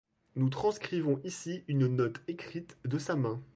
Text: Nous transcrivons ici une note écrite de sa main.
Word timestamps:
Nous 0.35 0.49
transcrivons 0.49 1.21
ici 1.23 1.63
une 1.67 1.85
note 1.85 2.23
écrite 2.27 2.75
de 2.85 2.97
sa 2.97 3.15
main. 3.15 3.39